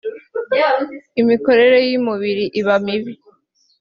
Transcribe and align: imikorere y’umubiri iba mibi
imikorere 1.21 1.77
y’umubiri 1.91 2.45
iba 2.59 2.75
mibi 2.85 3.13